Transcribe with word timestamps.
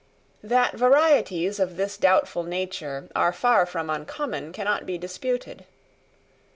That 0.41 0.73
varieties 0.73 1.59
of 1.59 1.77
this 1.77 1.95
doubtful 1.95 2.41
nature 2.41 3.07
are 3.15 3.31
far 3.31 3.67
from 3.67 3.87
uncommon 3.91 4.51
cannot 4.51 4.87
be 4.87 4.97
disputed. 4.97 5.63